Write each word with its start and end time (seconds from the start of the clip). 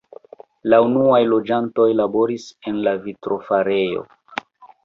La 0.73 0.77
unuaj 0.85 1.19
loĝantoj 1.33 1.87
laboris 1.99 2.47
en 2.73 2.81
la 2.89 2.97
vitrofarejo. 3.07 4.07